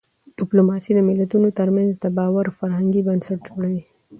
[0.37, 3.81] ډيپلوماسي د ملتونو ترمنځ د باور فرهنګي بنسټ جوړوي.